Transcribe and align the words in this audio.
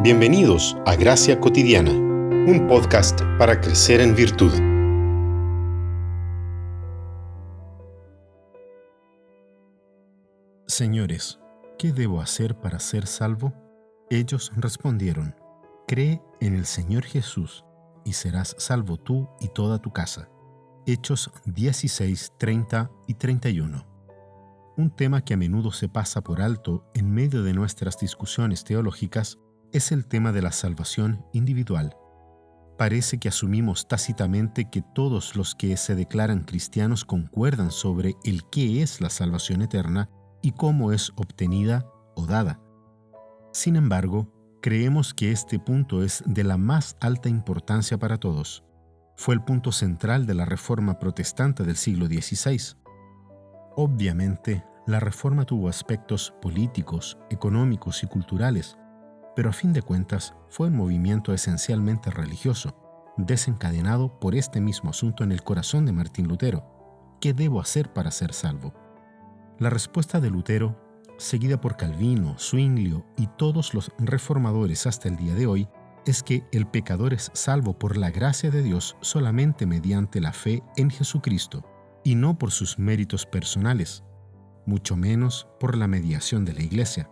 Bienvenidos 0.00 0.76
a 0.86 0.94
Gracia 0.94 1.40
Cotidiana, 1.40 1.90
un 1.90 2.68
podcast 2.68 3.20
para 3.36 3.60
crecer 3.60 4.00
en 4.00 4.14
virtud. 4.14 4.52
Señores, 10.68 11.40
¿qué 11.80 11.90
debo 11.90 12.20
hacer 12.20 12.54
para 12.60 12.78
ser 12.78 13.08
salvo? 13.08 13.52
Ellos 14.08 14.52
respondieron, 14.54 15.34
Cree 15.88 16.22
en 16.38 16.54
el 16.54 16.66
Señor 16.66 17.02
Jesús 17.02 17.64
y 18.04 18.12
serás 18.12 18.54
salvo 18.56 18.98
tú 18.98 19.28
y 19.40 19.48
toda 19.48 19.80
tu 19.80 19.92
casa. 19.92 20.28
Hechos 20.86 21.32
16, 21.46 22.34
30 22.38 22.88
y 23.08 23.14
31. 23.14 23.84
Un 24.76 24.90
tema 24.94 25.24
que 25.24 25.34
a 25.34 25.36
menudo 25.36 25.72
se 25.72 25.88
pasa 25.88 26.20
por 26.20 26.40
alto 26.40 26.88
en 26.94 27.10
medio 27.10 27.42
de 27.42 27.52
nuestras 27.52 27.98
discusiones 27.98 28.62
teológicas 28.62 29.40
es 29.72 29.92
el 29.92 30.06
tema 30.06 30.32
de 30.32 30.42
la 30.42 30.52
salvación 30.52 31.24
individual. 31.32 31.96
Parece 32.78 33.18
que 33.18 33.28
asumimos 33.28 33.88
tácitamente 33.88 34.70
que 34.70 34.82
todos 34.94 35.36
los 35.36 35.54
que 35.54 35.76
se 35.76 35.94
declaran 35.94 36.44
cristianos 36.44 37.04
concuerdan 37.04 37.70
sobre 37.70 38.14
el 38.24 38.44
qué 38.50 38.82
es 38.82 39.00
la 39.00 39.10
salvación 39.10 39.62
eterna 39.62 40.08
y 40.42 40.52
cómo 40.52 40.92
es 40.92 41.12
obtenida 41.16 41.84
o 42.14 42.26
dada. 42.26 42.60
Sin 43.52 43.76
embargo, 43.76 44.32
creemos 44.62 45.12
que 45.12 45.32
este 45.32 45.58
punto 45.58 46.02
es 46.02 46.22
de 46.24 46.44
la 46.44 46.56
más 46.56 46.96
alta 47.00 47.28
importancia 47.28 47.98
para 47.98 48.18
todos. 48.18 48.64
Fue 49.16 49.34
el 49.34 49.42
punto 49.42 49.72
central 49.72 50.26
de 50.26 50.34
la 50.34 50.44
Reforma 50.44 51.00
Protestante 51.00 51.64
del 51.64 51.76
siglo 51.76 52.06
XVI. 52.06 52.76
Obviamente, 53.74 54.64
la 54.86 55.00
Reforma 55.00 55.44
tuvo 55.44 55.68
aspectos 55.68 56.32
políticos, 56.40 57.18
económicos 57.28 58.02
y 58.04 58.06
culturales, 58.06 58.77
pero 59.38 59.50
a 59.50 59.52
fin 59.52 59.72
de 59.72 59.82
cuentas 59.82 60.34
fue 60.48 60.66
un 60.66 60.76
movimiento 60.76 61.32
esencialmente 61.32 62.10
religioso, 62.10 62.74
desencadenado 63.16 64.18
por 64.18 64.34
este 64.34 64.60
mismo 64.60 64.90
asunto 64.90 65.22
en 65.22 65.30
el 65.30 65.44
corazón 65.44 65.86
de 65.86 65.92
Martín 65.92 66.26
Lutero. 66.26 66.64
¿Qué 67.20 67.34
debo 67.34 67.60
hacer 67.60 67.92
para 67.92 68.10
ser 68.10 68.34
salvo? 68.34 68.74
La 69.60 69.70
respuesta 69.70 70.18
de 70.18 70.28
Lutero, 70.28 70.76
seguida 71.18 71.60
por 71.60 71.76
Calvino, 71.76 72.36
Zwinglio 72.36 73.06
y 73.16 73.28
todos 73.28 73.74
los 73.74 73.92
reformadores 74.00 74.88
hasta 74.88 75.08
el 75.08 75.14
día 75.14 75.36
de 75.36 75.46
hoy, 75.46 75.68
es 76.04 76.24
que 76.24 76.42
el 76.50 76.66
pecador 76.66 77.14
es 77.14 77.30
salvo 77.32 77.78
por 77.78 77.96
la 77.96 78.10
gracia 78.10 78.50
de 78.50 78.64
Dios 78.64 78.96
solamente 79.02 79.66
mediante 79.66 80.20
la 80.20 80.32
fe 80.32 80.64
en 80.76 80.90
Jesucristo, 80.90 81.64
y 82.02 82.16
no 82.16 82.38
por 82.38 82.50
sus 82.50 82.76
méritos 82.80 83.24
personales, 83.24 84.02
mucho 84.66 84.96
menos 84.96 85.46
por 85.60 85.76
la 85.76 85.86
mediación 85.86 86.44
de 86.44 86.54
la 86.54 86.62
Iglesia. 86.62 87.08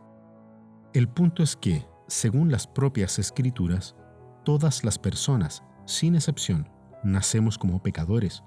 El 0.93 1.09
punto 1.09 1.45
es 1.45 1.55
que, 1.55 1.87
según 2.09 2.51
las 2.51 2.67
propias 2.67 3.19
escrituras, 3.19 3.97
todas 4.45 4.85
las 4.85 4.99
personas, 4.99 5.63
sin 5.87 6.15
excepción, 6.15 6.69
nacemos 7.03 7.59
como 7.59 7.83
pecadores, 7.83 8.43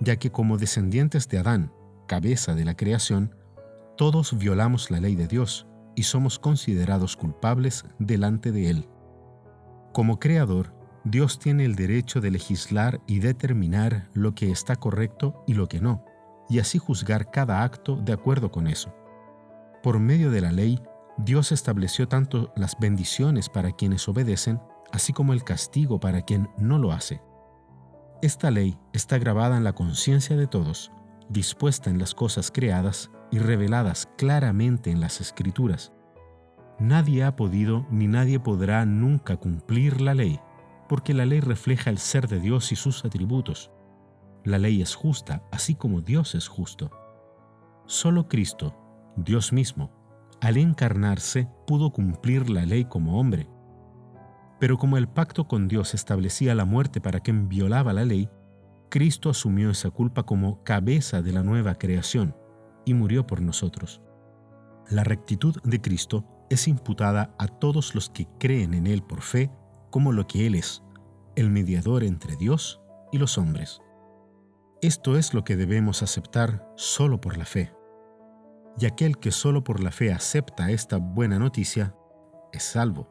ya 0.00 0.16
que 0.16 0.30
como 0.30 0.58
descendientes 0.58 1.28
de 1.28 1.38
Adán, 1.38 1.72
cabeza 2.08 2.54
de 2.54 2.64
la 2.64 2.74
creación, 2.74 3.34
todos 3.96 4.36
violamos 4.36 4.90
la 4.90 5.00
ley 5.00 5.14
de 5.14 5.28
Dios 5.28 5.66
y 5.94 6.04
somos 6.04 6.38
considerados 6.38 7.16
culpables 7.16 7.84
delante 7.98 8.52
de 8.52 8.70
Él. 8.70 8.88
Como 9.92 10.18
creador, 10.18 10.74
Dios 11.04 11.38
tiene 11.38 11.64
el 11.64 11.74
derecho 11.74 12.20
de 12.20 12.30
legislar 12.30 13.00
y 13.06 13.18
determinar 13.18 14.08
lo 14.14 14.34
que 14.34 14.50
está 14.50 14.76
correcto 14.76 15.42
y 15.46 15.54
lo 15.54 15.68
que 15.68 15.80
no, 15.80 16.04
y 16.48 16.60
así 16.60 16.78
juzgar 16.78 17.30
cada 17.30 17.62
acto 17.62 17.96
de 17.96 18.12
acuerdo 18.12 18.50
con 18.50 18.66
eso. 18.66 18.94
Por 19.82 19.98
medio 19.98 20.30
de 20.30 20.40
la 20.40 20.52
ley, 20.52 20.80
Dios 21.18 21.52
estableció 21.52 22.08
tanto 22.08 22.52
las 22.56 22.78
bendiciones 22.78 23.48
para 23.48 23.72
quienes 23.72 24.08
obedecen, 24.08 24.60
así 24.92 25.12
como 25.12 25.32
el 25.32 25.44
castigo 25.44 26.00
para 26.00 26.22
quien 26.22 26.48
no 26.56 26.78
lo 26.78 26.92
hace. 26.92 27.22
Esta 28.22 28.50
ley 28.50 28.78
está 28.92 29.18
grabada 29.18 29.56
en 29.56 29.64
la 29.64 29.74
conciencia 29.74 30.36
de 30.36 30.46
todos, 30.46 30.92
dispuesta 31.28 31.90
en 31.90 31.98
las 31.98 32.14
cosas 32.14 32.50
creadas 32.50 33.10
y 33.30 33.38
reveladas 33.38 34.08
claramente 34.16 34.90
en 34.90 35.00
las 35.00 35.20
escrituras. 35.20 35.92
Nadie 36.78 37.24
ha 37.24 37.36
podido 37.36 37.86
ni 37.90 38.06
nadie 38.06 38.40
podrá 38.40 38.84
nunca 38.86 39.36
cumplir 39.36 40.00
la 40.00 40.14
ley, 40.14 40.40
porque 40.88 41.14
la 41.14 41.26
ley 41.26 41.40
refleja 41.40 41.90
el 41.90 41.98
ser 41.98 42.28
de 42.28 42.40
Dios 42.40 42.72
y 42.72 42.76
sus 42.76 43.04
atributos. 43.04 43.70
La 44.44 44.58
ley 44.58 44.82
es 44.82 44.94
justa, 44.94 45.42
así 45.50 45.74
como 45.74 46.00
Dios 46.00 46.34
es 46.34 46.48
justo. 46.48 46.90
Solo 47.86 48.28
Cristo, 48.28 48.74
Dios 49.16 49.52
mismo, 49.52 49.90
al 50.42 50.56
encarnarse, 50.56 51.48
pudo 51.68 51.92
cumplir 51.92 52.50
la 52.50 52.66
ley 52.66 52.84
como 52.84 53.20
hombre. 53.20 53.48
Pero 54.58 54.76
como 54.76 54.96
el 54.96 55.08
pacto 55.08 55.46
con 55.46 55.68
Dios 55.68 55.94
establecía 55.94 56.56
la 56.56 56.64
muerte 56.64 57.00
para 57.00 57.20
quien 57.20 57.48
violaba 57.48 57.92
la 57.92 58.04
ley, 58.04 58.28
Cristo 58.90 59.30
asumió 59.30 59.70
esa 59.70 59.90
culpa 59.90 60.24
como 60.24 60.64
cabeza 60.64 61.22
de 61.22 61.32
la 61.32 61.44
nueva 61.44 61.76
creación 61.76 62.34
y 62.84 62.92
murió 62.92 63.24
por 63.24 63.40
nosotros. 63.40 64.02
La 64.90 65.04
rectitud 65.04 65.54
de 65.62 65.80
Cristo 65.80 66.26
es 66.50 66.66
imputada 66.66 67.36
a 67.38 67.46
todos 67.46 67.94
los 67.94 68.10
que 68.10 68.26
creen 68.40 68.74
en 68.74 68.88
Él 68.88 69.04
por 69.04 69.22
fe 69.22 69.52
como 69.90 70.10
lo 70.10 70.26
que 70.26 70.48
Él 70.48 70.56
es, 70.56 70.82
el 71.36 71.50
mediador 71.50 72.02
entre 72.02 72.34
Dios 72.34 72.80
y 73.12 73.18
los 73.18 73.38
hombres. 73.38 73.80
Esto 74.80 75.16
es 75.16 75.34
lo 75.34 75.44
que 75.44 75.54
debemos 75.54 76.02
aceptar 76.02 76.68
solo 76.74 77.20
por 77.20 77.38
la 77.38 77.44
fe 77.44 77.72
y 78.78 78.86
aquel 78.86 79.18
que 79.18 79.30
solo 79.30 79.62
por 79.62 79.82
la 79.82 79.90
fe 79.90 80.12
acepta 80.12 80.70
esta 80.70 80.96
buena 80.96 81.38
noticia 81.38 81.94
es 82.52 82.62
salvo, 82.62 83.08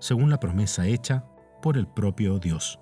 según 0.00 0.30
la 0.30 0.40
promesa 0.40 0.86
hecha 0.86 1.24
por 1.62 1.76
el 1.76 1.86
propio 1.86 2.38
Dios. 2.38 2.80